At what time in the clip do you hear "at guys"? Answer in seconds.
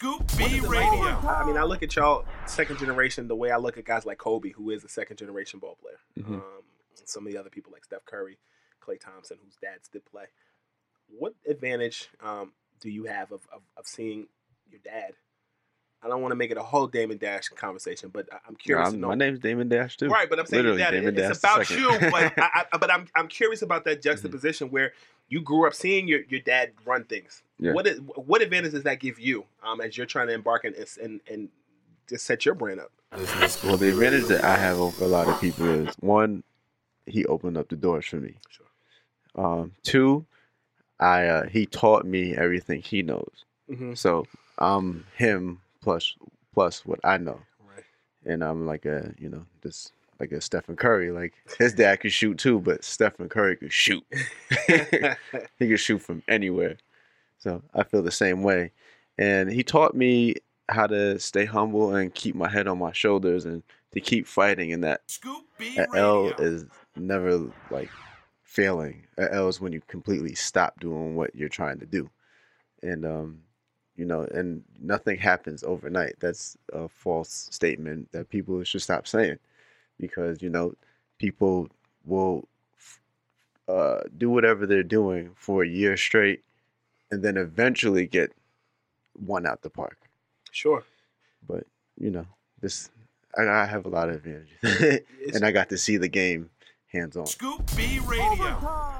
3.76-4.06